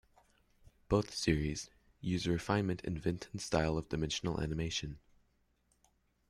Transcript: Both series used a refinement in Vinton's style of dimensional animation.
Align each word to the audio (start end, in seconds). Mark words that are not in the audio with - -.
Both 0.89 1.13
series 1.13 1.69
used 1.99 2.25
a 2.25 2.31
refinement 2.31 2.81
in 2.83 2.97
Vinton's 2.97 3.43
style 3.45 3.77
of 3.77 3.89
dimensional 3.89 4.41
animation. 4.41 4.97